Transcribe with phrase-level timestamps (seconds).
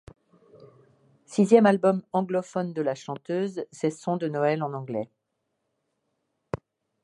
[1.27, 5.11] Sixième album anglophone de la chanteuse, c'est son de Noël en anglais.